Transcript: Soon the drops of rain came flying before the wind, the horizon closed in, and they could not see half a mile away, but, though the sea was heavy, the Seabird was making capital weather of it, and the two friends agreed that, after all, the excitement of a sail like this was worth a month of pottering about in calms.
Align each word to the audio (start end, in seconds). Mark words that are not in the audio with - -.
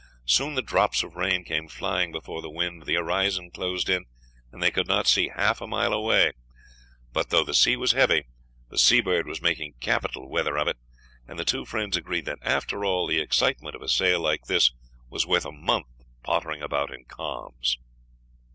Soon 0.25 0.55
the 0.55 0.63
drops 0.63 1.03
of 1.03 1.15
rain 1.15 1.43
came 1.43 1.67
flying 1.67 2.11
before 2.11 2.41
the 2.41 2.49
wind, 2.49 2.87
the 2.87 2.95
horizon 2.95 3.51
closed 3.51 3.87
in, 3.87 4.05
and 4.51 4.59
they 4.59 4.71
could 4.71 4.87
not 4.87 5.05
see 5.05 5.29
half 5.35 5.61
a 5.61 5.67
mile 5.67 5.93
away, 5.93 6.31
but, 7.13 7.29
though 7.29 7.43
the 7.43 7.53
sea 7.53 7.75
was 7.75 7.91
heavy, 7.91 8.23
the 8.71 8.79
Seabird 8.79 9.27
was 9.27 9.43
making 9.43 9.73
capital 9.79 10.27
weather 10.27 10.57
of 10.57 10.67
it, 10.67 10.77
and 11.27 11.37
the 11.37 11.45
two 11.45 11.65
friends 11.65 11.95
agreed 11.97 12.25
that, 12.25 12.39
after 12.41 12.83
all, 12.83 13.05
the 13.05 13.19
excitement 13.21 13.75
of 13.75 13.83
a 13.83 13.87
sail 13.89 14.19
like 14.19 14.45
this 14.45 14.71
was 15.07 15.27
worth 15.27 15.45
a 15.45 15.51
month 15.51 15.85
of 15.99 16.07
pottering 16.23 16.63
about 16.63 16.91
in 16.91 17.05
calms. 17.05 17.77